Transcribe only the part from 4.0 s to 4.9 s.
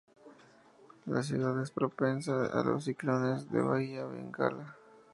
de Bengala.